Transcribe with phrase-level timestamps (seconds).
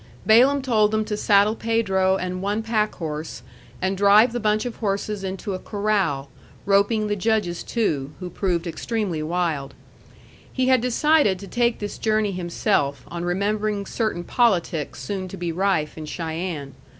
[0.25, 3.43] Balaam told them to saddle Pedro and one packhorse,
[3.83, 6.27] and drive the bunch of horses into a corral,
[6.65, 9.75] roping the Judge's two, who proved extremely wild.
[10.51, 15.51] He had decided to take this journey himself on remembering certain politics soon to be
[15.51, 16.73] rife in Cheyenne.